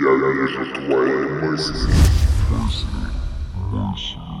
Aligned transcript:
Ja 0.00 0.10
wierzę 0.34 0.64
w 0.64 0.72
Twoje 0.72 1.16
myśli. 1.42 1.72
Myśli, 2.50 2.86
myśli. 3.72 4.37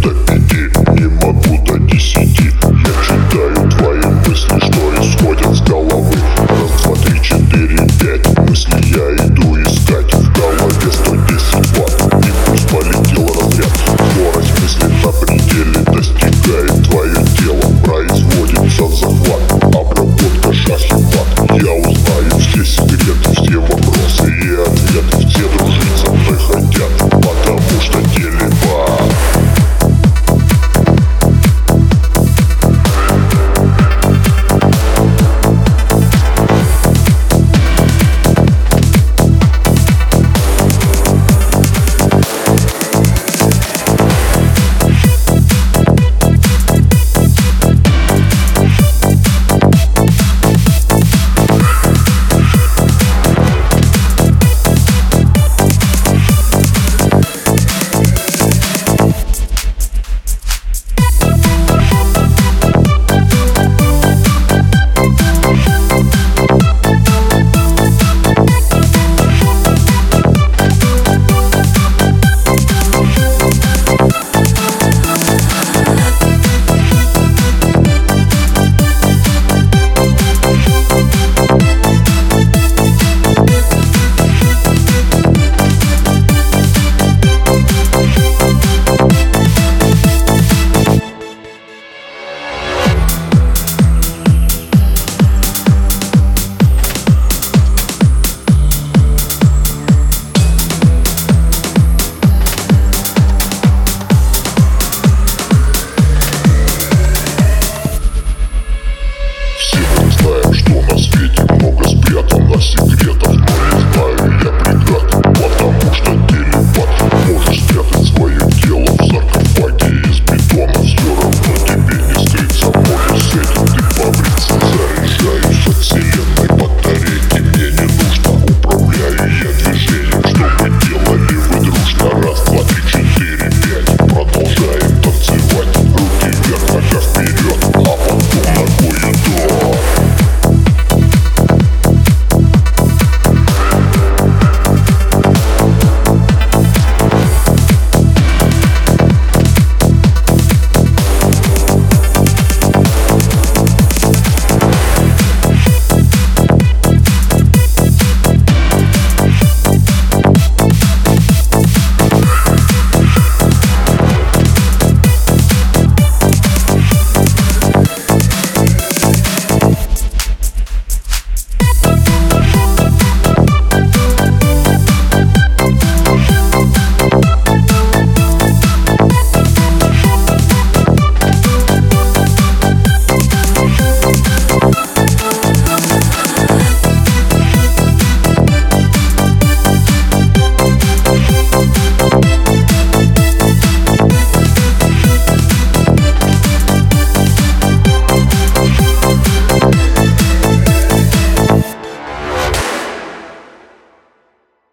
Dick. 0.00 0.37